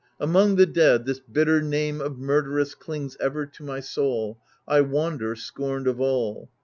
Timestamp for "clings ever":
2.73-3.45